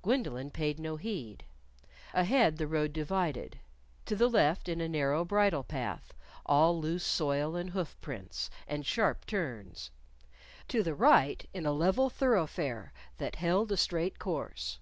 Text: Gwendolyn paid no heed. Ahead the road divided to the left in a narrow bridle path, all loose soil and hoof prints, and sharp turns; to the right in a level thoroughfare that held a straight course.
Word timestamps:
Gwendolyn 0.00 0.50
paid 0.52 0.78
no 0.78 0.96
heed. 0.96 1.44
Ahead 2.14 2.56
the 2.56 2.66
road 2.66 2.94
divided 2.94 3.60
to 4.06 4.16
the 4.16 4.26
left 4.26 4.70
in 4.70 4.80
a 4.80 4.88
narrow 4.88 5.22
bridle 5.22 5.64
path, 5.64 6.14
all 6.46 6.80
loose 6.80 7.04
soil 7.04 7.54
and 7.56 7.68
hoof 7.68 7.94
prints, 8.00 8.48
and 8.66 8.86
sharp 8.86 9.26
turns; 9.26 9.90
to 10.68 10.82
the 10.82 10.94
right 10.94 11.46
in 11.52 11.66
a 11.66 11.72
level 11.72 12.08
thoroughfare 12.08 12.94
that 13.18 13.36
held 13.36 13.70
a 13.70 13.76
straight 13.76 14.18
course. 14.18 14.78